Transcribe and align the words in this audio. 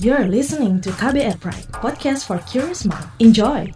You're 0.00 0.32
listening 0.32 0.80
to 0.80 0.96
KBR 0.96 1.44
Pride, 1.44 1.68
podcast 1.76 2.24
for 2.24 2.40
curious 2.48 2.88
mind. 2.88 3.04
Enjoy! 3.20 3.68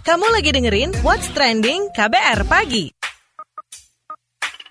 Kamu 0.00 0.24
lagi 0.32 0.56
dengerin 0.56 1.04
What's 1.04 1.28
Trending 1.36 1.92
KBR 1.92 2.48
Pagi. 2.48 2.88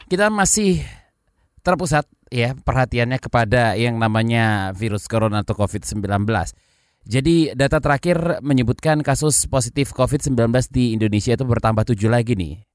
Kita 0.09 0.33
masih 0.33 0.81
terpusat 1.61 2.09
ya 2.33 2.57
perhatiannya 2.57 3.21
kepada 3.21 3.77
yang 3.77 4.01
namanya 4.01 4.73
virus 4.73 5.05
corona 5.05 5.45
atau 5.45 5.53
COVID-19. 5.53 6.25
Jadi 7.05 7.53
data 7.53 7.77
terakhir 7.77 8.41
menyebutkan 8.41 9.05
kasus 9.05 9.45
positif 9.45 9.93
COVID-19 9.93 10.49
di 10.73 10.97
Indonesia 10.97 11.37
itu 11.37 11.45
bertambah 11.45 11.85
tujuh 11.93 12.09
lagi 12.09 12.33
nih. 12.33 12.68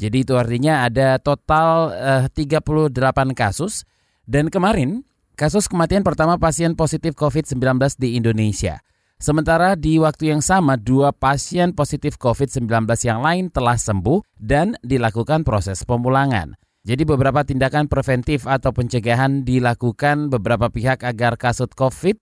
Jadi 0.00 0.24
itu 0.24 0.32
artinya 0.32 0.88
ada 0.88 1.20
total 1.20 1.92
eh, 1.92 2.24
38 2.32 2.96
kasus 3.36 3.84
dan 4.24 4.48
kemarin 4.48 5.04
kasus 5.36 5.68
kematian 5.68 6.00
pertama 6.00 6.40
pasien 6.40 6.72
positif 6.72 7.12
COVID-19 7.12 7.60
di 8.00 8.16
Indonesia. 8.16 8.80
Sementara 9.20 9.76
di 9.76 10.00
waktu 10.00 10.32
yang 10.32 10.40
sama 10.40 10.80
dua 10.80 11.12
pasien 11.12 11.76
positif 11.76 12.16
COVID-19 12.16 12.64
yang 13.04 13.20
lain 13.20 13.52
telah 13.52 13.76
sembuh 13.76 14.24
dan 14.40 14.80
dilakukan 14.80 15.44
proses 15.44 15.84
pemulangan. 15.84 16.56
Jadi 16.80 17.04
beberapa 17.04 17.44
tindakan 17.44 17.92
preventif 17.92 18.48
atau 18.48 18.72
pencegahan 18.72 19.44
dilakukan 19.44 20.32
beberapa 20.32 20.72
pihak 20.72 21.04
agar 21.04 21.36
kasus 21.36 21.68
COVID 21.76 22.16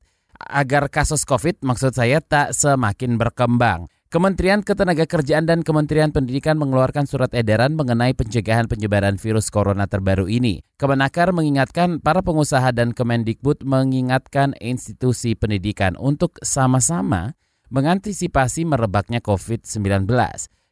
agar 0.50 0.90
kasus 0.90 1.22
COVID 1.22 1.62
maksud 1.62 1.94
saya 1.94 2.18
tak 2.18 2.50
semakin 2.50 3.14
berkembang. 3.14 3.86
Kementerian 4.08 4.64
Ketenagakerjaan 4.64 5.44
dan 5.44 5.60
Kementerian 5.60 6.08
Pendidikan 6.08 6.56
mengeluarkan 6.56 7.04
surat 7.04 7.28
edaran 7.36 7.76
mengenai 7.76 8.16
pencegahan 8.16 8.64
penyebaran 8.64 9.20
virus 9.20 9.52
corona 9.52 9.84
terbaru 9.84 10.32
ini. 10.32 10.64
Kemenakar 10.80 11.28
mengingatkan 11.36 12.00
para 12.00 12.24
pengusaha 12.24 12.72
dan 12.72 12.96
Kemendikbud 12.96 13.68
mengingatkan 13.68 14.56
institusi 14.64 15.36
pendidikan 15.36 15.92
untuk 16.00 16.40
sama-sama 16.40 17.36
mengantisipasi 17.68 18.64
merebaknya 18.64 19.20
COVID-19. 19.20 20.08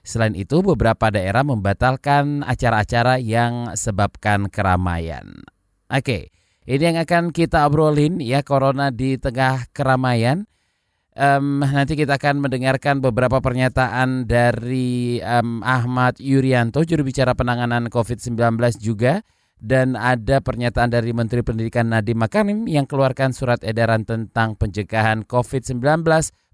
Selain 0.00 0.32
itu, 0.32 0.64
beberapa 0.64 1.12
daerah 1.12 1.44
membatalkan 1.44 2.40
acara-acara 2.40 3.20
yang 3.20 3.76
sebabkan 3.76 4.48
keramaian. 4.48 5.44
Oke, 5.92 6.32
ini 6.64 6.80
yang 6.88 6.96
akan 6.96 7.36
kita 7.36 7.68
obrolin 7.68 8.16
ya, 8.16 8.40
corona 8.40 8.88
di 8.88 9.20
tengah 9.20 9.68
keramaian. 9.76 10.48
Um, 11.16 11.64
nanti 11.64 11.96
kita 11.96 12.20
akan 12.20 12.44
mendengarkan 12.44 13.00
beberapa 13.00 13.40
pernyataan 13.40 14.28
dari 14.28 15.16
um, 15.24 15.64
Ahmad 15.64 16.20
Yuryanto, 16.20 16.84
juru 16.84 17.08
bicara 17.08 17.32
penanganan 17.32 17.88
COVID-19 17.88 18.36
juga. 18.76 19.24
Dan 19.56 19.96
ada 19.96 20.44
pernyataan 20.44 20.92
dari 20.92 21.16
Menteri 21.16 21.40
Pendidikan 21.40 21.88
Nadiem 21.88 22.20
Makarim 22.20 22.68
yang 22.68 22.84
keluarkan 22.84 23.32
surat 23.32 23.64
edaran 23.64 24.04
tentang 24.04 24.52
pencegahan 24.52 25.24
COVID-19 25.24 26.04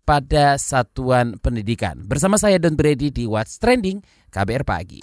pada 0.02 0.58
satuan 0.58 1.38
pendidikan. 1.38 1.98
Bersama 1.98 2.38
saya 2.38 2.62
Don 2.62 2.78
Brady 2.78 3.10
di 3.10 3.27
What's 3.27 3.58
Trending 3.58 4.02
KBR 4.30 4.62
Pagi. 4.62 5.02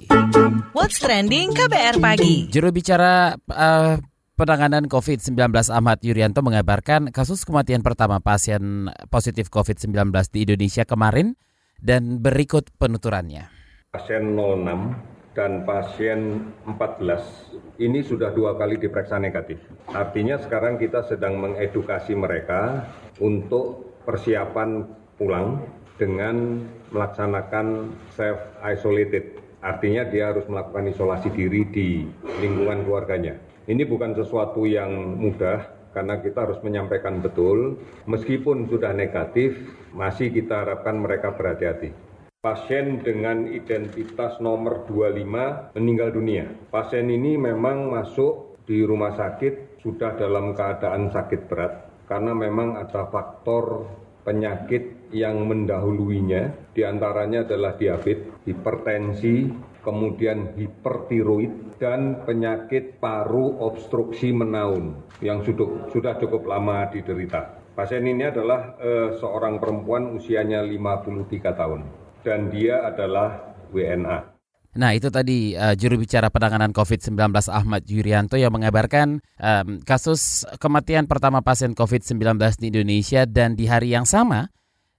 What's 0.71 0.99
Trending 1.03 1.51
KBR 1.51 1.99
Pagi. 1.99 2.47
Juru 2.47 2.71
bicara 2.71 3.35
uh, 3.35 3.99
Penanganan 4.39 4.87
COVID-19 4.87 5.35
Ahmad 5.67 5.99
Yuryanto 5.99 6.39
mengabarkan 6.39 7.11
kasus 7.11 7.43
kematian 7.43 7.83
pertama 7.83 8.23
pasien 8.23 8.87
positif 9.11 9.51
COVID-19 9.51 10.15
di 10.31 10.47
Indonesia 10.47 10.87
kemarin 10.87 11.35
dan 11.75 12.23
berikut 12.23 12.71
penuturannya. 12.79 13.51
Pasien 13.91 14.39
06 14.39 15.35
dan 15.35 15.67
pasien 15.67 16.19
14 16.63 17.83
ini 17.83 17.99
sudah 17.99 18.31
dua 18.31 18.55
kali 18.55 18.79
diperiksa 18.79 19.19
negatif. 19.19 19.59
Artinya 19.91 20.39
sekarang 20.39 20.79
kita 20.79 21.03
sedang 21.03 21.35
mengedukasi 21.35 22.15
mereka 22.15 22.87
untuk 23.19 23.99
persiapan 24.07 24.87
pulang 25.19 25.67
dengan 25.99 26.63
melaksanakan 26.95 27.91
self 28.15 28.39
isolated. 28.63 29.35
Artinya 29.59 30.07
dia 30.07 30.31
harus 30.31 30.47
melakukan 30.47 30.87
isolasi 30.87 31.27
diri 31.27 31.67
di 31.67 32.07
lingkungan 32.39 32.87
keluarganya. 32.87 33.48
Ini 33.69 33.85
bukan 33.85 34.17
sesuatu 34.17 34.65
yang 34.65 35.21
mudah 35.21 35.93
karena 35.93 36.17
kita 36.17 36.49
harus 36.49 36.57
menyampaikan 36.65 37.21
betul, 37.21 37.77
meskipun 38.09 38.65
sudah 38.65 38.97
negatif, 38.97 39.61
masih 39.93 40.33
kita 40.33 40.65
harapkan 40.65 40.97
mereka 40.97 41.37
berhati-hati. 41.37 41.93
Pasien 42.41 43.05
dengan 43.05 43.45
identitas 43.45 44.41
nomor 44.41 44.89
25 44.89 45.77
meninggal 45.77 46.09
dunia. 46.09 46.49
Pasien 46.73 47.13
ini 47.13 47.37
memang 47.37 47.93
masuk 47.93 48.57
di 48.65 48.81
rumah 48.81 49.13
sakit 49.13 49.77
sudah 49.85 50.17
dalam 50.17 50.57
keadaan 50.57 51.13
sakit 51.13 51.45
berat 51.45 51.73
karena 52.09 52.33
memang 52.33 52.73
ada 52.73 53.05
faktor 53.13 53.85
penyakit 54.25 55.13
yang 55.13 55.45
mendahuluinya, 55.45 56.73
di 56.73 56.81
antaranya 56.81 57.45
adalah 57.45 57.77
diabetes, 57.77 58.29
hipertensi, 58.45 59.49
kemudian 59.81 60.55
hipertiroid, 60.59 61.79
dan 61.79 62.23
penyakit 62.27 62.99
paru 62.99 63.59
obstruksi 63.63 64.35
menaun 64.35 64.99
yang 65.23 65.41
sudah, 65.43 65.89
sudah 65.89 66.19
cukup 66.19 66.45
lama 66.47 66.91
diderita. 66.91 67.59
Pasien 67.73 68.03
ini 68.03 68.27
adalah 68.27 68.75
eh, 68.75 69.15
seorang 69.15 69.55
perempuan 69.57 70.11
usianya 70.11 70.59
53 70.67 71.31
tahun 71.55 71.81
dan 72.23 72.51
dia 72.51 72.83
adalah 72.83 73.55
WNA. 73.71 74.39
Nah 74.77 74.93
itu 74.93 75.09
tadi 75.09 75.57
uh, 75.57 75.73
juru 75.73 75.97
bicara 75.97 76.29
penanganan 76.29 76.69
COVID-19 76.69 77.17
Ahmad 77.49 77.89
Yuryanto 77.89 78.37
yang 78.37 78.53
mengabarkan 78.53 79.17
um, 79.41 79.81
kasus 79.81 80.45
kematian 80.61 81.09
pertama 81.09 81.41
pasien 81.41 81.73
COVID-19 81.73 82.37
di 82.61 82.69
Indonesia 82.69 83.25
dan 83.25 83.57
di 83.57 83.65
hari 83.65 83.97
yang 83.97 84.05
sama 84.05 84.53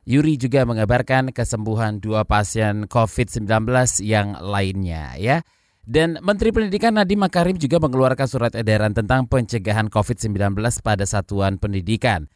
Yuri 0.08 0.40
juga 0.40 0.64
mengabarkan 0.64 1.28
kesembuhan 1.28 2.00
dua 2.00 2.24
pasien 2.24 2.88
COVID-19 2.88 3.68
yang 4.00 4.32
lainnya 4.40 5.12
ya. 5.20 5.44
Dan 5.84 6.20
Menteri 6.24 6.52
Pendidikan 6.54 6.96
Nadiem 6.96 7.20
Makarim 7.20 7.56
juga 7.56 7.82
mengeluarkan 7.82 8.28
surat 8.28 8.52
edaran 8.56 8.96
tentang 8.96 9.26
pencegahan 9.28 9.90
COVID-19 9.92 10.56
pada 10.80 11.04
satuan 11.04 11.60
pendidikan. 11.60 12.30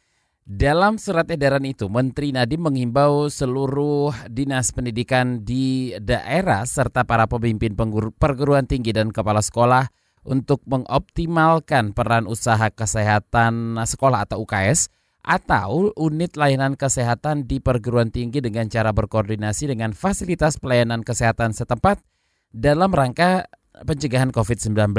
Dalam 0.45 1.01
surat 1.01 1.25
edaran 1.33 1.65
itu, 1.65 1.89
Menteri 1.89 2.29
Nadiem 2.29 2.61
menghimbau 2.61 3.33
seluruh 3.33 4.13
dinas 4.29 4.69
pendidikan 4.69 5.41
di 5.41 5.89
daerah 5.97 6.69
serta 6.69 7.01
para 7.01 7.25
pemimpin 7.25 7.73
perguruan 8.13 8.69
tinggi 8.69 8.93
dan 8.93 9.09
kepala 9.09 9.41
sekolah 9.41 9.89
untuk 10.21 10.61
mengoptimalkan 10.69 11.97
peran 11.97 12.29
usaha 12.29 12.69
kesehatan 12.69 13.77
sekolah 13.81 14.29
atau 14.29 14.45
UKS 14.45 14.93
atau 15.25 15.89
unit 15.97 16.37
layanan 16.37 16.77
kesehatan 16.77 17.49
di 17.49 17.57
perguruan 17.57 18.13
tinggi 18.13 18.45
dengan 18.45 18.69
cara 18.69 18.93
berkoordinasi 18.93 19.73
dengan 19.73 19.97
fasilitas 19.97 20.61
pelayanan 20.61 21.01
kesehatan 21.01 21.57
setempat 21.57 22.05
dalam 22.53 22.93
rangka 22.93 23.49
pencegahan 23.83 24.29
COVID-19. 24.29 24.93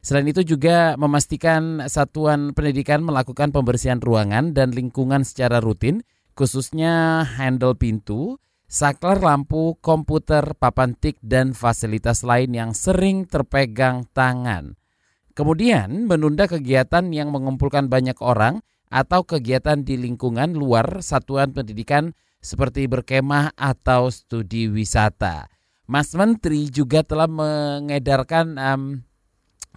Selain 0.00 0.24
itu 0.24 0.40
juga 0.56 0.96
memastikan 0.96 1.84
satuan 1.84 2.56
pendidikan 2.56 3.04
melakukan 3.04 3.52
pembersihan 3.52 4.00
ruangan 4.00 4.56
dan 4.56 4.72
lingkungan 4.72 5.28
secara 5.28 5.60
rutin, 5.60 6.00
khususnya 6.32 7.20
handle 7.36 7.76
pintu, 7.76 8.40
saklar 8.64 9.20
lampu, 9.20 9.76
komputer, 9.84 10.56
papan 10.56 10.96
tik, 10.96 11.20
dan 11.20 11.52
fasilitas 11.52 12.24
lain 12.24 12.56
yang 12.56 12.72
sering 12.72 13.28
terpegang 13.28 14.08
tangan. 14.16 14.80
Kemudian 15.36 16.08
menunda 16.08 16.48
kegiatan 16.48 17.12
yang 17.12 17.28
mengumpulkan 17.28 17.92
banyak 17.92 18.16
orang 18.24 18.64
atau 18.90 19.22
kegiatan 19.22 19.86
di 19.86 19.94
lingkungan 19.94 20.58
luar 20.58 21.00
satuan 21.00 21.54
pendidikan 21.54 22.10
seperti 22.42 22.90
berkemah 22.90 23.54
atau 23.54 24.10
studi 24.10 24.66
wisata. 24.66 25.46
Mas 25.86 26.10
Menteri 26.14 26.70
juga 26.70 27.02
telah 27.06 27.26
mengedarkan 27.26 28.46
um, 28.58 28.82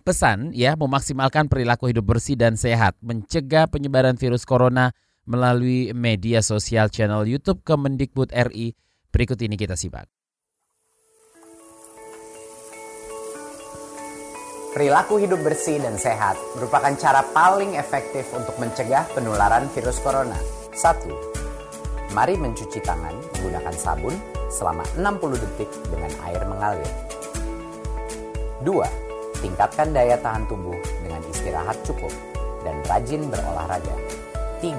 pesan 0.04 0.52
ya 0.52 0.76
memaksimalkan 0.76 1.48
perilaku 1.48 1.90
hidup 1.90 2.06
bersih 2.18 2.38
dan 2.38 2.58
sehat, 2.58 2.98
mencegah 3.00 3.70
penyebaran 3.70 4.18
virus 4.18 4.44
corona 4.44 4.92
melalui 5.24 5.96
media 5.96 6.44
sosial 6.44 6.92
channel 6.92 7.24
YouTube 7.24 7.64
Kemendikbud 7.64 8.34
RI. 8.52 8.76
Berikut 9.14 9.40
ini 9.46 9.56
kita 9.56 9.78
simak. 9.78 10.10
Perilaku 14.74 15.22
hidup 15.22 15.46
bersih 15.46 15.78
dan 15.78 16.02
sehat 16.02 16.34
merupakan 16.58 16.90
cara 16.98 17.22
paling 17.30 17.78
efektif 17.78 18.26
untuk 18.34 18.58
mencegah 18.58 19.06
penularan 19.14 19.70
virus 19.70 20.02
corona. 20.02 20.34
1. 20.74 22.10
Mari 22.18 22.42
mencuci 22.42 22.82
tangan 22.82 23.14
menggunakan 23.38 23.76
sabun 23.78 24.18
selama 24.50 24.82
60 24.98 25.46
detik 25.46 25.70
dengan 25.94 26.10
air 26.26 26.42
mengalir. 26.50 26.90
2 28.66 29.46
Tingkatkan 29.46 29.94
daya 29.94 30.18
tahan 30.18 30.50
tubuh 30.50 30.74
dengan 31.06 31.22
istirahat 31.30 31.78
cukup 31.86 32.10
dan 32.66 32.74
rajin 32.90 33.30
berolahraga. 33.30 33.94
3. 34.58 34.74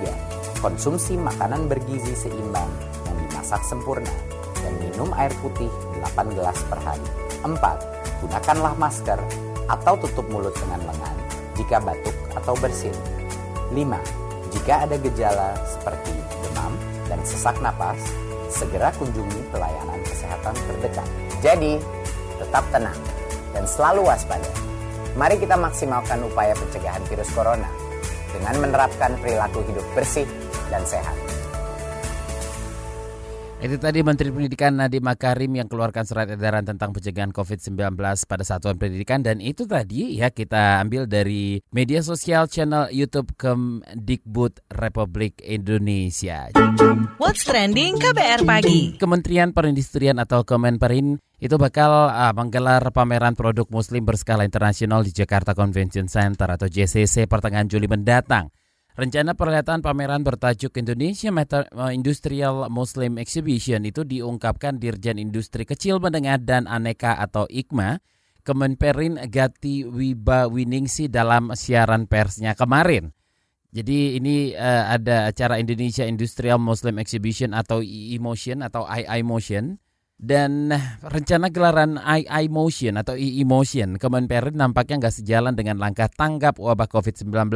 Konsumsi 0.58 1.14
makanan 1.14 1.70
bergizi 1.70 2.18
seimbang 2.18 2.66
yang 3.06 3.16
dimasak 3.30 3.62
sempurna 3.62 4.10
dan 4.58 4.74
minum 4.82 5.14
air 5.14 5.30
putih 5.38 5.70
8 6.02 6.34
gelas 6.34 6.58
per 6.66 6.82
hari. 6.82 7.06
4. 7.46 7.54
gunakanlah 8.26 8.74
masker 8.74 9.43
atau 9.68 9.96
tutup 10.00 10.26
mulut 10.28 10.52
dengan 10.56 10.80
lengan 10.88 11.16
jika 11.54 11.78
batuk 11.80 12.16
atau 12.34 12.54
bersin. 12.58 12.94
5. 13.72 14.54
Jika 14.54 14.86
ada 14.86 14.96
gejala 15.00 15.56
seperti 15.66 16.14
demam 16.46 16.72
dan 17.10 17.18
sesak 17.26 17.58
napas, 17.58 17.98
segera 18.52 18.94
kunjungi 18.94 19.40
pelayanan 19.50 19.98
kesehatan 20.06 20.54
terdekat. 20.54 21.08
Jadi, 21.42 21.82
tetap 22.38 22.64
tenang 22.70 22.98
dan 23.50 23.64
selalu 23.66 24.06
waspada. 24.06 24.46
Mari 25.14 25.38
kita 25.38 25.54
maksimalkan 25.54 26.26
upaya 26.26 26.54
pencegahan 26.58 27.02
virus 27.06 27.30
corona 27.34 27.70
dengan 28.34 28.54
menerapkan 28.58 29.14
perilaku 29.22 29.62
hidup 29.70 29.86
bersih 29.94 30.26
dan 30.70 30.82
sehat. 30.82 31.23
Itu 33.64 33.80
tadi 33.80 34.04
Menteri 34.04 34.28
Pendidikan 34.28 34.76
Nadiem 34.76 35.00
Makarim 35.00 35.56
yang 35.56 35.72
keluarkan 35.72 36.04
surat 36.04 36.28
edaran 36.28 36.68
tentang 36.68 36.92
pencegahan 36.92 37.32
COVID-19 37.32 37.96
pada 38.28 38.44
satuan 38.44 38.76
pendidikan 38.76 39.24
dan 39.24 39.40
itu 39.40 39.64
tadi 39.64 40.20
ya 40.20 40.28
kita 40.28 40.84
ambil 40.84 41.08
dari 41.08 41.64
media 41.72 42.04
sosial 42.04 42.44
channel 42.44 42.92
YouTube 42.92 43.32
Kemdikbud 43.40 44.68
Republik 44.68 45.40
Indonesia. 45.40 46.52
What's 47.16 47.48
trending 47.48 47.96
KBR 47.96 48.44
pagi? 48.44 49.00
Kementerian 49.00 49.56
Perindustrian 49.56 50.20
atau 50.20 50.44
Kemenperin 50.44 51.16
itu 51.40 51.56
bakal 51.56 52.12
uh, 52.12 52.36
menggelar 52.36 52.84
pameran 52.92 53.32
produk 53.32 53.64
muslim 53.72 54.04
berskala 54.04 54.44
internasional 54.44 55.00
di 55.00 55.16
Jakarta 55.16 55.56
Convention 55.56 56.04
Center 56.04 56.52
atau 56.52 56.68
JCC 56.68 57.24
pertengahan 57.24 57.72
Juli 57.72 57.88
mendatang. 57.88 58.52
Rencana 58.94 59.34
perhelatan 59.34 59.82
pameran 59.82 60.22
bertajuk 60.22 60.78
Indonesia 60.78 61.26
eh, 61.26 61.92
Industrial 61.98 62.70
Muslim 62.70 63.18
Exhibition 63.18 63.82
itu 63.82 64.06
diungkapkan 64.06 64.78
Dirjen 64.78 65.18
Industri 65.18 65.66
Kecil 65.66 65.98
Menengah 65.98 66.38
dan 66.38 66.70
Aneka 66.70 67.18
atau 67.18 67.42
IKMA, 67.50 67.98
Kemenperin 68.46 69.18
Gati 69.26 69.82
Wiba 69.82 70.46
Winingsi 70.46 71.10
dalam 71.10 71.50
siaran 71.58 72.06
persnya 72.06 72.54
kemarin. 72.54 73.10
Jadi 73.74 74.14
ini 74.14 74.54
uh, 74.54 74.86
ada 74.86 75.26
acara 75.26 75.58
Indonesia 75.58 76.06
Industrial 76.06 76.62
Muslim 76.62 77.02
Exhibition 77.02 77.50
atau 77.50 77.82
e-motion 77.82 78.62
atau 78.62 78.86
II 78.86 79.26
Motion 79.26 79.82
dan 80.14 80.70
rencana 81.02 81.50
gelaran 81.50 81.98
II 81.98 82.46
Motion 82.54 82.94
atau 82.94 83.18
e 83.18 83.42
Motion 83.42 83.98
Kemenperin 83.98 84.54
nampaknya 84.54 85.02
nggak 85.02 85.18
sejalan 85.18 85.58
dengan 85.58 85.82
langkah 85.82 86.06
tanggap 86.06 86.62
wabah 86.62 86.86
COVID-19 86.86 87.50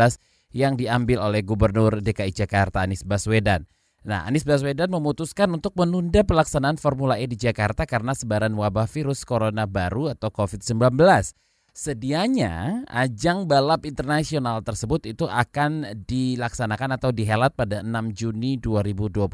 yang 0.53 0.77
diambil 0.77 1.21
oleh 1.21 1.45
Gubernur 1.45 2.01
DKI 2.01 2.33
Jakarta 2.33 2.85
Anies 2.85 3.05
Baswedan. 3.05 3.69
Nah, 4.09 4.25
Anies 4.25 4.47
Baswedan 4.47 4.89
memutuskan 4.89 5.53
untuk 5.53 5.77
menunda 5.77 6.25
pelaksanaan 6.25 6.81
Formula 6.81 7.21
E 7.21 7.29
di 7.29 7.37
Jakarta 7.37 7.85
karena 7.85 8.17
sebaran 8.17 8.55
wabah 8.57 8.89
virus 8.89 9.27
corona 9.27 9.69
baru 9.69 10.15
atau 10.17 10.33
COVID-19. 10.33 10.97
Sedianya 11.77 12.83
ajang 12.91 13.47
balap 13.47 13.85
internasional 13.85 14.65
tersebut 14.65 15.05
itu 15.07 15.29
akan 15.29 16.03
dilaksanakan 16.09 16.97
atau 16.99 17.13
dihelat 17.13 17.55
pada 17.55 17.85
6 17.85 18.17
Juni 18.17 18.57
2020 18.59 19.29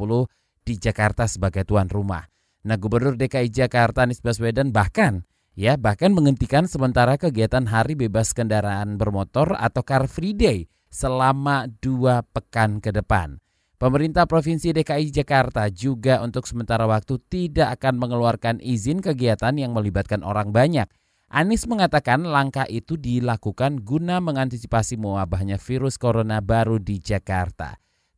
di 0.64 0.74
Jakarta 0.80 1.28
sebagai 1.28 1.62
tuan 1.64 1.86
rumah. 1.86 2.26
Nah, 2.64 2.80
Gubernur 2.80 3.20
DKI 3.20 3.52
Jakarta 3.52 4.08
Anies 4.08 4.24
Baswedan 4.24 4.72
bahkan 4.72 5.28
ya 5.54 5.78
bahkan 5.78 6.10
menghentikan 6.10 6.66
sementara 6.66 7.14
kegiatan 7.20 7.68
Hari 7.68 7.94
Bebas 7.94 8.34
Kendaraan 8.34 8.96
Bermotor 8.98 9.54
atau 9.54 9.84
Car 9.86 10.10
Free 10.10 10.34
Day 10.34 10.66
selama 10.94 11.66
dua 11.82 12.22
pekan 12.22 12.78
ke 12.78 12.94
depan. 12.94 13.42
Pemerintah 13.74 14.30
Provinsi 14.30 14.70
DKI 14.70 15.10
Jakarta 15.10 15.66
juga 15.66 16.22
untuk 16.22 16.46
sementara 16.46 16.86
waktu 16.86 17.18
tidak 17.26 17.82
akan 17.82 17.98
mengeluarkan 17.98 18.62
izin 18.62 19.02
kegiatan 19.02 19.50
yang 19.58 19.74
melibatkan 19.74 20.22
orang 20.22 20.54
banyak. 20.54 20.86
Anies 21.34 21.66
mengatakan 21.66 22.22
langkah 22.22 22.62
itu 22.70 22.94
dilakukan 22.94 23.82
guna 23.82 24.22
mengantisipasi 24.22 24.94
mewabahnya 24.94 25.58
virus 25.58 25.98
corona 25.98 26.38
baru 26.38 26.78
di 26.78 27.02
Jakarta. 27.02 27.74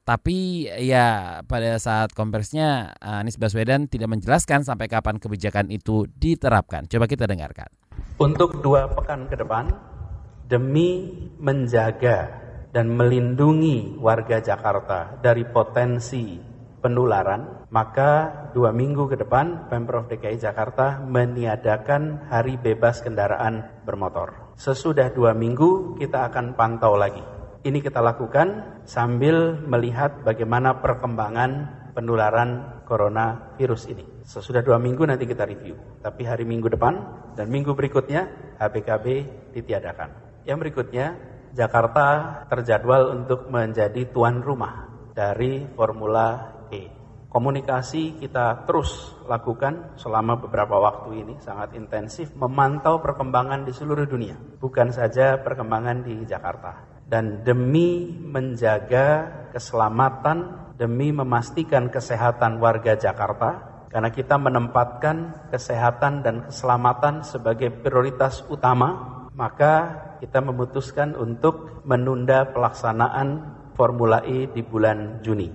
Tapi 0.06 0.69
ya 0.87 1.40
pada 1.49 1.81
saat 1.81 2.12
konversinya 2.12 2.93
Anies 3.00 3.40
Baswedan 3.40 3.88
tidak 3.88 4.12
menjelaskan 4.12 4.62
sampai 4.62 4.87
kapan 4.87 5.17
kebijakan 5.17 5.73
itu 5.73 6.05
diterapkan. 6.12 6.84
Coba 6.87 7.08
kita 7.08 7.25
dengarkan. 7.25 7.73
Untuk 8.20 8.61
dua 8.61 8.87
pekan 8.93 9.26
ke 9.26 9.34
depan, 9.34 9.73
demi 10.46 11.11
menjaga 11.43 12.46
dan 12.75 12.93
melindungi 12.93 13.99
warga 14.01 14.43
Jakarta 14.43 15.19
dari 15.21 15.45
potensi 15.47 16.57
penularan, 16.87 17.67
maka 17.75 18.31
dua 18.55 18.71
minggu 18.71 19.11
ke 19.11 19.19
depan 19.19 19.67
Pemprov 19.67 20.07
DKI 20.07 20.39
Jakarta 20.39 21.03
meniadakan 21.03 22.31
hari 22.31 22.55
bebas 22.55 23.03
kendaraan 23.03 23.83
bermotor. 23.83 24.55
Sesudah 24.55 25.11
dua 25.11 25.35
minggu 25.35 25.99
kita 25.99 26.31
akan 26.31 26.55
pantau 26.55 26.95
lagi. 26.95 27.21
Ini 27.67 27.83
kita 27.83 27.99
lakukan 27.99 28.79
sambil 28.87 29.59
melihat 29.67 30.23
bagaimana 30.23 30.79
perkembangan 30.79 31.51
penularan 31.99 32.83
coronavirus 32.87 33.91
ini. 33.91 34.05
Sesudah 34.23 34.62
dua 34.62 34.79
minggu 34.79 35.03
nanti 35.03 35.27
kita 35.27 35.43
review. 35.43 35.75
Tapi 35.99 36.23
hari 36.23 36.47
minggu 36.47 36.71
depan 36.71 36.95
dan 37.35 37.51
minggu 37.51 37.75
berikutnya 37.75 38.55
HBKB 38.62 39.07
ditiadakan. 39.59 40.39
Yang 40.47 40.59
berikutnya 40.62 41.07
Jakarta 41.55 42.43
terjadwal 42.49 43.15
untuk 43.15 43.47
menjadi 43.53 44.09
tuan 44.11 44.41
rumah 44.43 44.89
dari 45.15 45.65
Formula 45.77 46.57
E. 46.73 46.97
Komunikasi 47.27 48.17
kita 48.17 48.65
terus 48.65 49.13
lakukan 49.29 49.99
selama 50.01 50.41
beberapa 50.41 50.81
waktu 50.81 51.21
ini 51.21 51.35
sangat 51.43 51.77
intensif 51.77 52.33
memantau 52.33 53.03
perkembangan 53.05 53.69
di 53.69 53.77
seluruh 53.77 54.09
dunia, 54.09 54.39
bukan 54.57 54.89
saja 54.89 55.37
perkembangan 55.45 56.01
di 56.01 56.25
Jakarta. 56.25 57.03
Dan 57.05 57.45
demi 57.45 58.09
menjaga 58.09 59.29
keselamatan, 59.53 60.73
demi 60.81 61.13
memastikan 61.13 61.93
kesehatan 61.93 62.57
warga 62.57 62.97
Jakarta, 62.97 63.77
karena 63.93 64.11
kita 64.11 64.37
menempatkan 64.37 65.49
kesehatan 65.49 66.21
dan 66.21 66.45
keselamatan 66.49 67.25
sebagai 67.25 67.71
prioritas 67.71 68.45
utama, 68.49 69.25
maka 69.37 69.93
kita 70.25 70.41
memutuskan 70.41 71.12
untuk 71.12 71.85
menunda 71.85 72.49
pelaksanaan 72.50 73.55
Formula 73.77 74.25
E 74.25 74.49
di 74.49 74.65
bulan 74.65 75.21
Juni. 75.21 75.53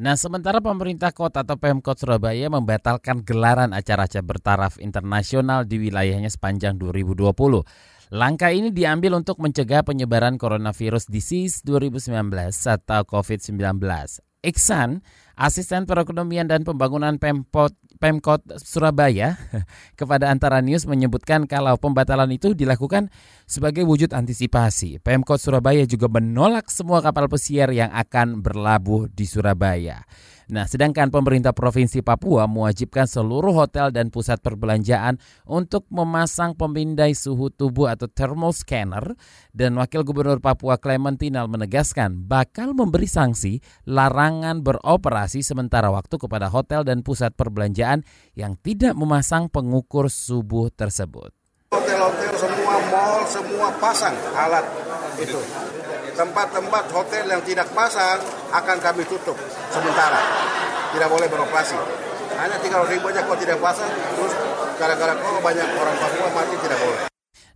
Nah, 0.00 0.16
sementara 0.16 0.64
pemerintah 0.64 1.12
kota 1.12 1.44
atau 1.44 1.60
Pemkot 1.60 2.00
Surabaya 2.00 2.48
membatalkan 2.48 3.20
gelaran 3.20 3.76
acara-acara 3.76 4.24
bertaraf 4.24 4.80
internasional 4.80 5.68
di 5.68 5.76
wilayahnya 5.76 6.32
sepanjang 6.32 6.80
2020. 6.80 7.36
Langkah 8.10 8.48
ini 8.48 8.72
diambil 8.72 9.20
untuk 9.20 9.36
mencegah 9.44 9.84
penyebaran 9.84 10.40
coronavirus 10.40 11.04
disease 11.12 11.60
2019 11.68 12.16
atau 12.64 13.00
COVID-19. 13.04 13.76
Iksan, 14.40 15.04
asisten 15.36 15.84
perekonomian 15.84 16.48
dan 16.48 16.64
pembangunan 16.64 17.20
Pemkot 17.20 17.76
Pemkot 18.00 18.40
Surabaya 18.64 19.36
kepada 20.00 20.32
Antara 20.32 20.64
News 20.64 20.88
menyebutkan 20.88 21.44
kalau 21.44 21.76
pembatalan 21.76 22.32
itu 22.32 22.56
dilakukan 22.56 23.12
sebagai 23.44 23.84
wujud 23.84 24.16
antisipasi. 24.16 25.04
Pemkot 25.04 25.36
Surabaya 25.36 25.84
juga 25.84 26.08
menolak 26.08 26.72
semua 26.72 27.04
kapal 27.04 27.28
pesiar 27.28 27.68
yang 27.76 27.92
akan 27.92 28.40
berlabuh 28.40 29.12
di 29.12 29.28
Surabaya. 29.28 30.00
Nah, 30.50 30.66
sedangkan 30.66 31.14
pemerintah 31.14 31.54
Provinsi 31.54 32.02
Papua 32.02 32.50
mewajibkan 32.50 33.06
seluruh 33.06 33.54
hotel 33.54 33.94
dan 33.94 34.10
pusat 34.10 34.42
perbelanjaan 34.42 35.22
untuk 35.46 35.86
memasang 35.94 36.58
pemindai 36.58 37.14
suhu 37.14 37.54
tubuh 37.54 37.86
atau 37.86 38.10
thermal 38.10 38.50
scanner 38.50 39.14
dan 39.54 39.78
Wakil 39.78 40.02
Gubernur 40.02 40.42
Papua 40.42 40.76
Clementinal 40.82 41.46
menegaskan 41.46 42.26
bakal 42.26 42.74
memberi 42.74 43.06
sanksi 43.06 43.62
larangan 43.86 44.66
beroperasi 44.66 45.46
sementara 45.46 45.94
waktu 45.94 46.18
kepada 46.18 46.50
hotel 46.50 46.82
dan 46.82 47.06
pusat 47.06 47.30
perbelanjaan 47.38 48.02
yang 48.34 48.58
tidak 48.58 48.98
memasang 48.98 49.46
pengukur 49.46 50.10
subuh 50.10 50.66
tersebut. 50.74 51.30
Hotel-hotel 51.70 52.34
semua 52.34 52.76
mall 52.90 53.22
semua 53.30 53.68
pasang 53.78 54.18
alat 54.34 54.66
itu 55.22 55.38
tempat-tempat 56.20 56.84
hotel 56.92 57.24
yang 57.32 57.40
tidak 57.40 57.64
pasang 57.72 58.20
akan 58.52 58.76
kami 58.76 59.08
tutup 59.08 59.40
sementara. 59.72 60.20
Tidak 60.92 61.08
boleh 61.08 61.24
beroperasi. 61.32 61.80
Hanya 62.36 62.60
tinggal 62.60 62.84
ribu 62.84 63.08
aja 63.08 63.24
kalau 63.24 63.40
tidak 63.40 63.56
pasang, 63.56 63.88
terus 63.88 64.36
gara-gara 64.76 65.16
kok 65.16 65.40
banyak 65.40 65.64
orang 65.64 65.96
Papua 65.96 66.28
mati 66.36 66.56
tidak 66.60 66.76
boleh. 66.76 67.00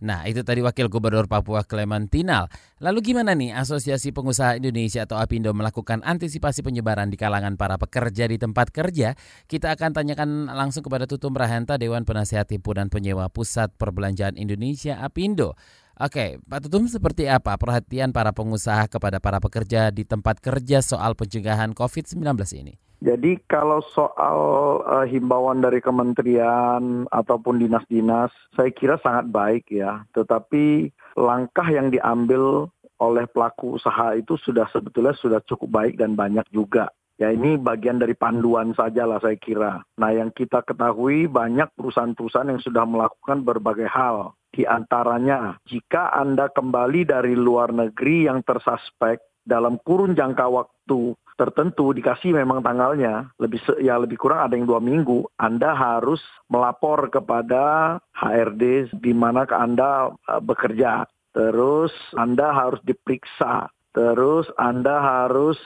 Nah, 0.01 0.27
itu 0.27 0.43
tadi 0.43 0.59
Wakil 0.59 0.91
Gubernur 0.91 1.29
Papua 1.29 1.63
Clementinal. 1.63 2.51
Lalu 2.83 3.13
gimana 3.13 3.31
nih 3.37 3.55
Asosiasi 3.55 4.11
Pengusaha 4.11 4.59
Indonesia 4.59 5.07
atau 5.07 5.15
APindo 5.15 5.53
melakukan 5.55 6.03
antisipasi 6.03 6.65
penyebaran 6.65 7.07
di 7.07 7.15
kalangan 7.15 7.55
para 7.55 7.79
pekerja 7.79 8.27
di 8.27 8.35
tempat 8.35 8.75
kerja? 8.75 9.15
Kita 9.47 9.71
akan 9.71 9.95
tanyakan 9.95 10.29
langsung 10.51 10.83
kepada 10.83 11.07
Tutum 11.07 11.31
Rahanta 11.31 11.79
Dewan 11.79 12.03
Penasihat 12.03 12.49
Himpunan 12.51 12.91
Penyewa 12.91 13.31
Pusat 13.31 13.77
Perbelanjaan 13.79 14.35
Indonesia 14.35 14.99
APindo. 14.99 15.55
Oke, 15.95 16.43
Pak 16.43 16.67
Tutum 16.67 16.91
seperti 16.91 17.23
apa 17.31 17.55
perhatian 17.55 18.11
para 18.11 18.35
pengusaha 18.35 18.91
kepada 18.91 19.23
para 19.23 19.39
pekerja 19.39 19.95
di 19.95 20.03
tempat 20.03 20.43
kerja 20.43 20.83
soal 20.83 21.15
pencegahan 21.15 21.71
COVID-19 21.71 22.19
ini? 22.59 22.75
Jadi 22.99 23.39
kalau 23.47 23.79
soal 23.95 24.39
uh, 24.83 25.07
himbauan 25.07 25.63
dari 25.63 25.79
kementerian 25.79 27.07
ataupun 27.07 27.63
dinas-dinas, 27.63 28.27
saya 28.59 28.75
kira 28.75 28.99
sangat 28.99 29.31
baik 29.31 29.71
ya. 29.71 30.03
Tetapi 30.11 30.91
langkah 31.15 31.67
yang 31.71 31.87
diambil 31.87 32.67
oleh 32.99 33.23
pelaku 33.31 33.79
usaha 33.79 34.19
itu 34.19 34.35
sudah 34.35 34.67
sebetulnya 34.75 35.15
sudah 35.15 35.39
cukup 35.47 35.79
baik 35.79 35.95
dan 35.95 36.19
banyak 36.19 36.43
juga. 36.51 36.91
Ya 37.15 37.31
ini 37.31 37.55
bagian 37.55 37.95
dari 37.95 38.11
panduan 38.11 38.75
saja 38.75 39.07
lah 39.07 39.23
saya 39.23 39.39
kira. 39.39 39.79
Nah 39.95 40.11
yang 40.11 40.35
kita 40.35 40.59
ketahui 40.67 41.31
banyak 41.31 41.71
perusahaan-perusahaan 41.79 42.51
yang 42.51 42.59
sudah 42.59 42.83
melakukan 42.83 43.39
berbagai 43.47 43.87
hal. 43.87 44.35
Di 44.55 44.63
antaranya 44.63 45.59
jika 45.67 46.15
Anda 46.15 46.47
kembali 46.47 47.03
dari 47.03 47.35
luar 47.35 47.75
negeri 47.75 48.31
yang 48.31 48.39
tersuspek 48.39 49.19
dalam 49.43 49.75
kurun 49.83 50.15
jangka 50.15 50.47
waktu 50.47 51.11
tertentu 51.35 51.91
dikasih 51.91 52.31
memang 52.31 52.63
tanggalnya 52.63 53.35
lebih 53.35 53.59
ya 53.83 53.99
lebih 53.99 54.15
kurang 54.15 54.47
ada 54.47 54.55
yang 54.55 54.63
dua 54.63 54.79
minggu 54.79 55.27
Anda 55.35 55.75
harus 55.75 56.23
melapor 56.47 57.11
kepada 57.11 57.99
HRD 58.15 58.95
di 58.95 59.11
mana 59.11 59.43
Anda 59.51 60.15
uh, 60.15 60.39
bekerja 60.39 61.03
terus 61.35 61.91
Anda 62.15 62.55
harus 62.55 62.79
diperiksa 62.87 63.67
terus 63.91 64.47
Anda 64.55 65.03
harus 65.03 65.59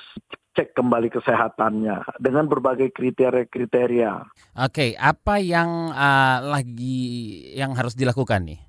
cek 0.58 0.74
kembali 0.74 1.14
kesehatannya 1.14 2.20
dengan 2.20 2.50
berbagai 2.50 2.92
kriteria-kriteria. 2.92 4.28
Oke, 4.60 4.98
apa 4.98 5.40
yang 5.40 5.94
uh, 5.94 6.44
lagi 6.44 7.00
yang 7.56 7.78
harus 7.78 7.96
dilakukan 7.96 8.44
nih? 8.44 8.69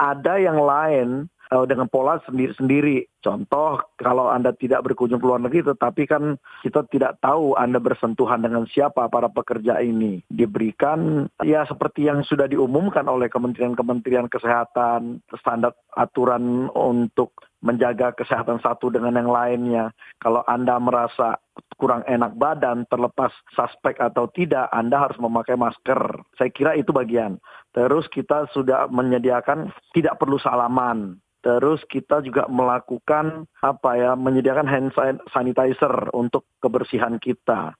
Ada 0.00 0.40
yang 0.40 0.56
lain 0.56 1.28
uh, 1.52 1.66
dengan 1.66 1.90
pola 1.90 2.22
sendiri-sendiri. 2.24 3.04
Contoh, 3.20 3.84
kalau 4.00 4.32
Anda 4.32 4.56
tidak 4.56 4.86
berkunjung 4.88 5.20
ke 5.20 5.26
luar 5.28 5.42
negeri, 5.44 5.66
tetapi 5.66 6.08
kan 6.08 6.40
kita 6.64 6.88
tidak 6.88 7.20
tahu 7.20 7.52
Anda 7.58 7.76
bersentuhan 7.76 8.40
dengan 8.40 8.64
siapa 8.64 9.10
para 9.12 9.28
pekerja 9.28 9.82
ini. 9.84 10.24
Diberikan 10.32 11.28
ya 11.44 11.68
seperti 11.68 12.08
yang 12.08 12.24
sudah 12.24 12.48
diumumkan 12.48 13.04
oleh 13.04 13.28
kementerian-kementerian 13.28 14.32
kesehatan, 14.32 15.20
standar 15.36 15.76
aturan 15.92 16.72
untuk 16.72 17.36
menjaga 17.60 18.16
kesehatan 18.16 18.56
satu 18.64 18.88
dengan 18.88 19.20
yang 19.20 19.28
lainnya. 19.28 19.84
Kalau 20.16 20.40
Anda 20.48 20.80
merasa 20.80 21.36
kurang 21.80 22.04
enak 22.04 22.36
badan, 22.36 22.84
terlepas 22.92 23.32
suspek 23.56 23.96
atau 23.96 24.28
tidak, 24.28 24.68
Anda 24.68 25.08
harus 25.08 25.16
memakai 25.16 25.56
masker. 25.56 26.20
Saya 26.36 26.52
kira 26.52 26.76
itu 26.76 26.92
bagian. 26.92 27.40
Terus 27.72 28.04
kita 28.12 28.44
sudah 28.52 28.92
menyediakan 28.92 29.72
tidak 29.96 30.20
perlu 30.20 30.36
salaman. 30.36 31.16
Terus 31.40 31.80
kita 31.88 32.20
juga 32.20 32.44
melakukan 32.52 33.48
apa 33.64 33.90
ya, 33.96 34.12
menyediakan 34.12 34.68
hand 34.68 34.92
sanitizer 35.32 36.12
untuk 36.12 36.44
kebersihan 36.60 37.16
kita. 37.16 37.72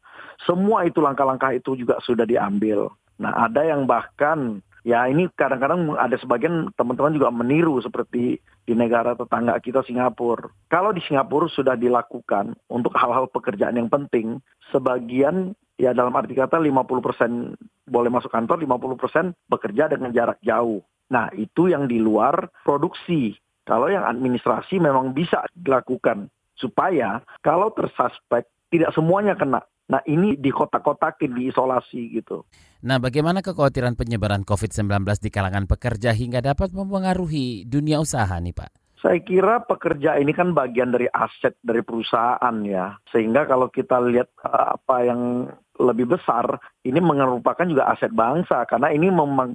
Semua 0.48 0.88
itu 0.88 1.04
langkah-langkah 1.04 1.52
itu 1.52 1.76
juga 1.76 2.00
sudah 2.00 2.24
diambil. 2.24 2.88
Nah, 3.20 3.36
ada 3.44 3.60
yang 3.68 3.84
bahkan 3.84 4.64
ya 4.86 5.06
ini 5.08 5.28
kadang-kadang 5.32 5.96
ada 5.96 6.16
sebagian 6.16 6.72
teman-teman 6.74 7.16
juga 7.16 7.28
meniru 7.32 7.80
seperti 7.80 8.40
di 8.40 8.74
negara 8.76 9.16
tetangga 9.18 9.56
kita 9.58 9.84
Singapura. 9.84 10.48
Kalau 10.70 10.94
di 10.94 11.02
Singapura 11.04 11.50
sudah 11.50 11.74
dilakukan 11.74 12.54
untuk 12.70 12.94
hal-hal 12.96 13.28
pekerjaan 13.28 13.76
yang 13.76 13.90
penting, 13.90 14.40
sebagian 14.70 15.56
ya 15.80 15.96
dalam 15.96 16.12
arti 16.12 16.36
kata 16.36 16.60
50% 16.60 17.56
boleh 17.90 18.10
masuk 18.12 18.30
kantor, 18.30 18.62
50% 18.62 19.34
bekerja 19.48 19.90
dengan 19.90 20.12
jarak 20.12 20.38
jauh. 20.44 20.84
Nah, 21.10 21.26
itu 21.34 21.66
yang 21.66 21.90
di 21.90 21.98
luar 21.98 22.52
produksi. 22.62 23.34
Kalau 23.66 23.90
yang 23.90 24.06
administrasi 24.06 24.78
memang 24.78 25.10
bisa 25.10 25.42
dilakukan 25.52 26.30
supaya 26.54 27.24
kalau 27.42 27.72
tersuspek 27.74 28.46
tidak 28.70 28.94
semuanya 28.94 29.34
kena. 29.34 29.64
Nah 29.90 30.00
ini 30.06 30.38
di 30.38 30.54
kotak-kotakin, 30.54 31.34
diisolasi 31.34 32.14
gitu. 32.14 32.46
Nah 32.86 33.02
bagaimana 33.02 33.42
kekhawatiran 33.42 33.98
penyebaran 33.98 34.46
COVID-19 34.46 35.02
di 35.18 35.30
kalangan 35.34 35.66
pekerja 35.66 36.14
hingga 36.14 36.40
dapat 36.40 36.70
mempengaruhi 36.70 37.66
dunia 37.66 37.98
usaha 37.98 38.38
nih 38.38 38.54
Pak? 38.54 38.79
Saya 39.00 39.18
kira 39.24 39.64
pekerja 39.64 40.20
ini 40.20 40.36
kan 40.36 40.52
bagian 40.52 40.92
dari 40.92 41.08
aset 41.08 41.56
dari 41.64 41.80
perusahaan 41.80 42.56
ya. 42.64 43.00
Sehingga 43.08 43.48
kalau 43.48 43.72
kita 43.72 43.96
lihat 44.00 44.28
eh, 44.44 44.66
apa 44.76 44.96
yang 45.08 45.48
lebih 45.80 46.12
besar 46.12 46.60
ini 46.84 47.00
merupakan 47.00 47.64
juga 47.64 47.88
aset 47.88 48.12
bangsa 48.12 48.68
karena 48.68 48.92
ini 48.92 49.08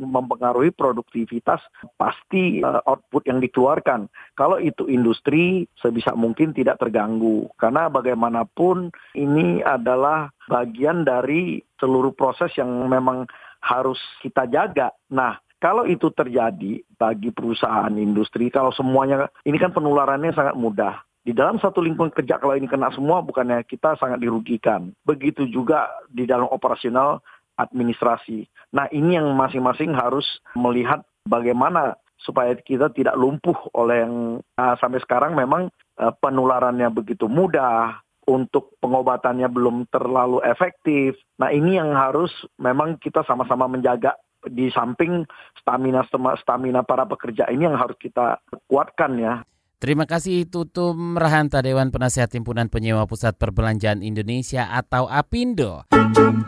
mempengaruhi 0.10 0.74
produktivitas 0.74 1.62
pasti 1.96 2.66
uh, 2.66 2.82
output 2.90 3.30
yang 3.30 3.38
dikeluarkan. 3.38 4.10
Kalau 4.34 4.58
itu 4.58 4.90
industri 4.90 5.70
sebisa 5.78 6.18
mungkin 6.18 6.52
tidak 6.58 6.82
terganggu 6.82 7.46
karena 7.62 7.88
bagaimanapun 7.94 8.90
ini 9.14 9.62
adalah 9.62 10.34
bagian 10.50 11.06
dari 11.06 11.62
seluruh 11.78 12.18
proses 12.18 12.50
yang 12.58 12.90
memang 12.90 13.30
harus 13.62 13.98
kita 14.22 14.46
jaga. 14.50 14.94
Nah, 15.10 15.38
kalau 15.60 15.88
itu 15.88 16.12
terjadi 16.12 16.84
bagi 17.00 17.30
perusahaan 17.32 17.92
industri, 17.96 18.52
kalau 18.52 18.70
semuanya 18.76 19.32
ini 19.48 19.56
kan 19.58 19.72
penularannya 19.72 20.36
sangat 20.36 20.56
mudah 20.56 21.02
di 21.26 21.34
dalam 21.34 21.58
satu 21.58 21.82
lingkungan 21.82 22.14
kerja 22.14 22.38
kalau 22.38 22.54
ini 22.54 22.70
kena 22.70 22.94
semua 22.94 23.26
bukannya 23.26 23.66
kita 23.66 23.98
sangat 23.98 24.22
dirugikan. 24.22 24.94
Begitu 25.02 25.50
juga 25.50 25.90
di 26.06 26.30
dalam 26.30 26.46
operasional 26.46 27.18
administrasi. 27.58 28.46
Nah 28.78 28.86
ini 28.94 29.18
yang 29.18 29.34
masing-masing 29.34 29.98
harus 29.98 30.28
melihat 30.54 31.02
bagaimana 31.26 31.98
supaya 32.22 32.54
kita 32.54 32.94
tidak 32.94 33.18
lumpuh 33.18 33.58
oleh 33.74 34.06
yang 34.06 34.16
uh, 34.62 34.76
sampai 34.78 35.02
sekarang 35.02 35.34
memang 35.34 35.74
uh, 35.98 36.14
penularannya 36.22 36.94
begitu 36.94 37.26
mudah, 37.26 38.06
untuk 38.26 38.74
pengobatannya 38.82 39.46
belum 39.50 39.86
terlalu 39.94 40.42
efektif. 40.46 41.14
Nah 41.38 41.54
ini 41.54 41.78
yang 41.78 41.94
harus 41.94 42.34
memang 42.58 42.98
kita 42.98 43.22
sama-sama 43.24 43.70
menjaga 43.70 44.18
di 44.50 44.70
samping 44.74 45.25
stamina 45.58 46.06
stamina 46.42 46.82
para 46.86 47.06
pekerja 47.06 47.50
ini 47.50 47.66
yang 47.66 47.78
harus 47.78 47.98
kita 47.98 48.42
kuatkan 48.70 49.18
ya. 49.18 49.34
Terima 49.75 50.08
kasih 50.08 50.48
Tutum 50.48 51.20
Rahanta 51.20 51.60
Dewan 51.62 51.92
Penasehat 51.92 52.32
Himpunan 52.34 52.72
Penyewa 52.72 53.06
Pusat 53.06 53.38
Perbelanjaan 53.38 54.02
Indonesia 54.02 54.72
atau 54.72 55.06
APindo. 55.06 55.84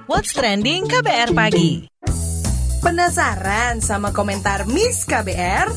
What's 0.07 0.31
trending 0.31 0.87
KBR 0.87 1.35
pagi? 1.35 1.85
Penasaran 2.81 3.83
sama 3.83 4.15
komentar 4.15 4.65
Miss 4.71 5.03
KBR? 5.03 5.69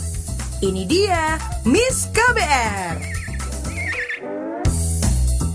Ini 0.62 0.83
dia 0.87 1.37
Miss 1.67 2.07
KBR. 2.15 3.20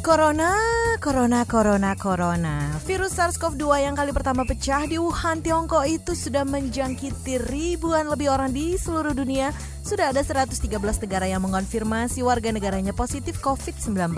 Corona, 0.06 0.54
corona, 1.02 1.50
corona, 1.50 1.98
corona. 1.98 2.78
Virus 2.86 3.18
SARS-CoV-2 3.18 3.90
yang 3.90 3.98
kali 3.98 4.14
pertama 4.14 4.46
pecah 4.46 4.86
di 4.86 5.02
Wuhan, 5.02 5.42
Tiongkok 5.42 5.82
itu 5.90 6.14
sudah 6.14 6.46
menjangkiti 6.46 7.42
ribuan 7.50 8.06
lebih 8.06 8.30
orang 8.30 8.54
di 8.54 8.78
seluruh 8.78 9.18
dunia. 9.18 9.50
Sudah 9.82 10.14
ada 10.14 10.22
113 10.22 10.62
negara 11.02 11.26
yang 11.26 11.42
mengonfirmasi 11.42 12.22
warga 12.22 12.54
negaranya 12.54 12.94
positif 12.94 13.42
COVID-19. 13.42 14.14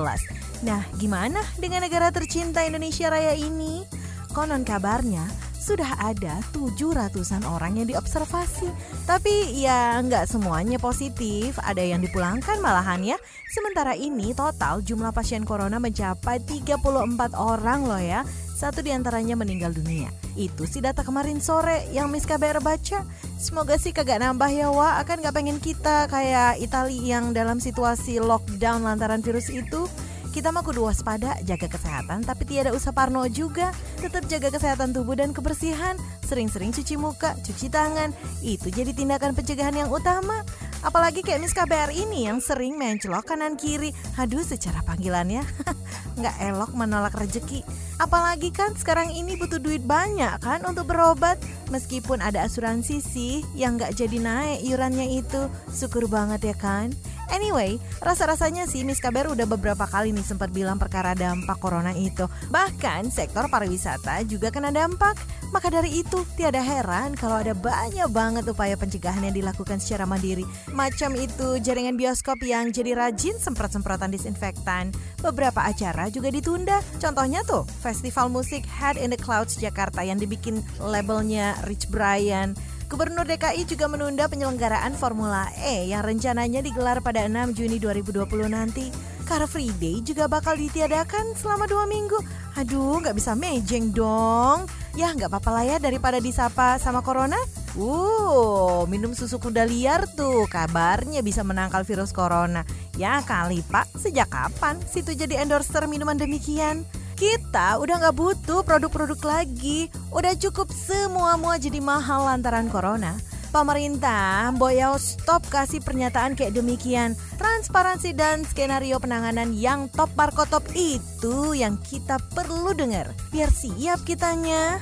Nah, 0.67 0.84
gimana 1.00 1.39
dengan 1.56 1.88
negara 1.88 2.12
tercinta 2.12 2.67
Indonesia 2.67 3.08
Raya 3.08 3.32
ini? 3.39 3.88
Konon 4.36 4.67
kabarnya, 4.67 5.24
sudah 5.67 6.00
ada 6.00 6.39
700-an 6.55 7.43
orang 7.43 7.83
yang 7.83 7.91
diobservasi. 7.91 8.71
Tapi 9.03 9.51
ya 9.59 10.00
nggak 10.00 10.24
semuanya 10.24 10.79
positif, 10.79 11.59
ada 11.59 11.83
yang 11.83 12.00
dipulangkan 12.00 12.63
malahan 12.63 13.03
ya. 13.03 13.17
Sementara 13.51 13.91
ini 13.91 14.31
total 14.31 14.79
jumlah 14.79 15.12
pasien 15.12 15.43
corona 15.43 15.75
mencapai 15.75 16.39
34 16.39 17.36
orang 17.36 17.83
loh 17.83 18.00
ya. 18.00 18.24
Satu 18.57 18.79
di 18.79 18.95
antaranya 18.95 19.36
meninggal 19.36 19.75
dunia. 19.75 20.09
Itu 20.33 20.65
sih 20.65 20.81
data 20.81 21.03
kemarin 21.03 21.43
sore 21.43 21.86
yang 21.91 22.09
Miss 22.09 22.25
KBR 22.25 22.63
baca. 22.63 23.03
Semoga 23.38 23.75
sih 23.77 23.93
kagak 23.93 24.24
nambah 24.24 24.50
ya 24.50 24.74
Wak, 24.74 25.03
akan 25.05 25.21
gak 25.21 25.36
pengen 25.36 25.59
kita 25.62 26.09
kayak 26.09 26.57
Italia 26.57 27.19
yang 27.19 27.38
dalam 27.38 27.62
situasi 27.62 28.17
lockdown 28.17 28.81
lantaran 28.88 29.21
virus 29.21 29.51
itu. 29.53 29.86
Kita 30.29 30.53
mah 30.53 30.62
kudu 30.62 30.86
waspada, 30.86 31.39
jaga 31.48 31.72
kesehatan, 31.72 32.22
tapi 32.27 32.43
tiada 32.46 32.75
usah 32.75 32.91
parno 32.91 33.25
juga. 33.31 33.72
Tetap 33.98 34.27
jaga 34.27 34.53
kesehatan 34.53 34.93
tubuh 34.93 35.17
dan 35.17 35.34
kebersihan. 35.34 35.96
Sering-sering 36.27 36.75
cuci 36.75 37.00
muka, 37.00 37.34
cuci 37.41 37.72
tangan. 37.72 38.12
Itu 38.43 38.67
jadi 38.67 38.91
tindakan 38.91 39.34
pencegahan 39.34 39.74
yang 39.74 39.89
utama. 39.89 40.43
Apalagi 40.86 41.25
kayak 41.25 41.41
Miss 41.41 41.57
KBR 41.57 41.89
ini 41.89 42.29
yang 42.29 42.38
sering 42.38 42.77
mencelok 42.77 43.34
kanan 43.34 43.57
kiri. 43.57 43.89
Aduh 44.22 44.46
secara 44.46 44.86
panggilannya 44.86 45.41
nggak 46.19 46.36
elok 46.53 46.72
menolak 46.77 47.17
rejeki. 47.17 47.65
Apalagi 47.98 48.53
kan 48.53 48.77
sekarang 48.77 49.10
ini 49.10 49.34
butuh 49.41 49.57
duit 49.57 49.81
banyak 49.81 50.38
kan 50.38 50.62
untuk 50.69 50.86
berobat. 50.86 51.41
Meskipun 51.74 52.22
ada 52.22 52.46
asuransi 52.46 53.01
sih 53.01 53.41
yang 53.57 53.81
nggak 53.81 53.98
jadi 53.98 54.17
naik 54.22 54.60
iurannya 54.69 55.17
itu. 55.17 55.50
Syukur 55.74 56.05
banget 56.05 56.53
ya 56.53 56.55
kan. 56.55 56.93
Anyway, 57.27 57.75
rasa-rasanya 58.00 58.65
sih 58.72 58.88
Miss 58.88 59.03
KBR 59.03 59.36
udah 59.36 59.48
beberapa 59.48 59.84
kali 59.84 60.15
nih 60.15 60.24
sempat 60.24 60.51
bilang 60.55 60.79
perkara 60.79 61.12
dampak 61.12 61.60
corona 61.60 61.91
itu. 61.91 62.24
Bahkan 62.48 63.12
sektor 63.12 63.51
pariwisata 63.51 64.24
juga 64.24 64.48
kena 64.48 64.72
dampak. 64.72 65.19
Maka 65.51 65.72
dari 65.72 66.03
itu, 66.03 66.27
tiada 66.36 66.60
heran 66.60 67.15
kalau 67.15 67.39
ada 67.39 67.55
banyak 67.55 68.07
banget 68.12 68.43
upaya 68.51 68.75
pencegahan 68.75 69.24
yang 69.24 69.36
dilakukan 69.36 69.79
secara 69.79 70.03
mandiri. 70.03 70.43
Macam 70.75 71.15
itu 71.15 71.60
jaringan 71.63 71.96
bioskop 71.96 72.39
yang 72.43 72.72
jadi 72.72 72.96
rajin 72.96 73.39
semprot-semprotan 73.39 74.12
disinfektan. 74.12 74.91
Beberapa 75.24 75.63
acara 75.63 76.12
juga 76.12 76.31
ditunda. 76.31 76.84
Contohnya 77.00 77.43
tuh, 77.48 77.63
festival 77.79 78.27
musik 78.27 78.67
Head 78.67 79.00
in 79.00 79.12
the 79.12 79.19
Clouds 79.19 79.55
Jakarta 79.55 80.03
yang 80.03 80.19
dibikin 80.19 80.60
labelnya 80.84 81.55
Rich 81.63 81.88
Brian. 81.91 82.55
Gubernur 82.88 83.27
DKI 83.27 83.67
juga 83.67 83.91
menunda 83.91 84.32
penyelenggaraan 84.32 84.96
Formula 84.96 85.51
E 85.60 85.91
yang 85.91 86.08
rencananya 86.08 86.63
digelar 86.63 87.03
pada 87.03 87.27
6 87.27 87.51
Juni 87.51 87.84
2020 87.84 88.24
nanti. 88.48 88.88
Car 89.27 89.44
Free 89.44 89.75
Day 89.75 90.00
juga 90.00 90.32
bakal 90.32 90.56
ditiadakan 90.56 91.36
selama 91.36 91.67
dua 91.67 91.84
minggu. 91.84 92.15
Aduh, 92.56 93.03
nggak 93.03 93.12
bisa 93.12 93.36
mejeng 93.36 93.91
dong. 93.91 94.72
Ya, 94.96 95.12
nggak 95.12 95.27
apa-apa 95.27 95.51
lah 95.51 95.63
ya 95.67 95.77
daripada 95.84 96.24
disapa 96.24 96.79
sama 96.79 97.03
Corona. 97.03 97.36
Uh, 97.75 98.88
minum 98.88 99.12
susu 99.12 99.36
kuda 99.36 99.67
liar 99.67 100.08
tuh 100.15 100.48
kabarnya 100.48 101.20
bisa 101.20 101.44
menangkal 101.44 101.84
virus 101.84 102.15
corona. 102.15 102.63
Ya 102.96 103.20
kali 103.22 103.62
pak, 103.67 103.91
sejak 104.00 104.32
kapan 104.32 104.79
situ 104.88 105.12
jadi 105.12 105.44
endorser 105.44 105.86
minuman 105.86 106.17
demikian? 106.17 106.88
Kita 107.17 107.81
udah 107.81 107.97
nggak 107.97 108.13
butuh 108.13 108.62
produk-produk 108.62 109.17
lagi. 109.25 109.89
Udah 110.13 110.38
cukup 110.38 110.69
semua-mua 110.69 111.57
jadi 111.57 111.81
mahal 111.81 112.29
lantaran 112.29 112.69
corona. 112.69 113.17
Pemerintah, 113.50 114.53
boyo 114.53 115.01
stop 115.01 115.41
kasih 115.50 115.81
pernyataan 115.81 116.38
kayak 116.38 116.53
demikian. 116.53 117.17
Transparansi 117.41 118.13
dan 118.13 118.45
skenario 118.45 119.01
penanganan 119.01 119.50
yang 119.57 119.89
top 119.89 120.13
markotop 120.13 120.62
itu 120.77 121.57
yang 121.57 121.81
kita 121.81 122.21
perlu 122.38 122.77
dengar. 122.77 123.09
Biar 123.33 123.50
siap 123.50 124.05
kitanya. 124.05 124.77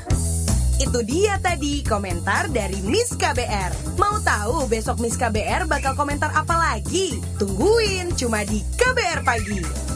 Itu 0.76 1.08
dia 1.08 1.40
tadi 1.40 1.88
komentar 1.88 2.52
dari 2.52 2.84
Miss 2.84 3.16
KBR. 3.16 3.96
Mau 3.96 4.20
tahu 4.20 4.68
besok 4.68 5.00
Miss 5.00 5.16
KBR 5.16 5.72
bakal 5.72 5.96
komentar 5.96 6.36
apa 6.36 6.52
lagi? 6.52 7.16
Tungguin 7.40 8.12
cuma 8.20 8.44
di 8.44 8.60
KBR 8.76 9.24
Pagi. 9.24 9.95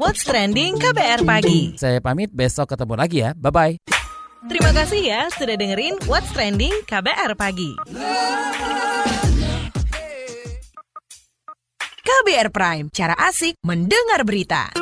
What's 0.00 0.24
Trending 0.24 0.80
KBR 0.80 1.28
Pagi. 1.28 1.76
Saya 1.76 2.00
pamit, 2.00 2.32
besok 2.32 2.72
ketemu 2.72 2.94
lagi 2.96 3.20
ya. 3.20 3.36
Bye-bye. 3.36 3.76
Terima 4.48 4.72
kasih 4.72 5.00
ya 5.04 5.28
sudah 5.36 5.52
dengerin 5.52 6.00
What's 6.08 6.32
Trending 6.32 6.72
KBR 6.88 7.36
Pagi. 7.36 7.76
KBR 12.00 12.48
Prime, 12.48 12.86
cara 12.88 13.12
asik 13.20 13.60
mendengar 13.60 14.24
berita. 14.24 14.72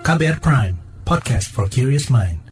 KBR 0.00 0.40
Prime, 0.40 0.76
podcast 1.04 1.52
for 1.52 1.68
curious 1.68 2.08
mind. 2.08 2.45